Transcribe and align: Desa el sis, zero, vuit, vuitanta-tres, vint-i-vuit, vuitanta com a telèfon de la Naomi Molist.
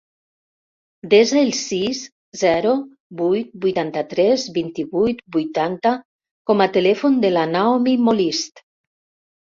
Desa 1.11 1.35
el 1.41 1.51
sis, 1.57 1.99
zero, 2.45 2.73
vuit, 3.21 3.53
vuitanta-tres, 3.67 4.49
vint-i-vuit, 4.59 5.23
vuitanta 5.39 5.95
com 6.51 6.69
a 6.69 6.71
telèfon 6.83 7.25
de 7.29 7.37
la 7.39 7.49
Naomi 7.57 7.99
Molist. 8.11 8.69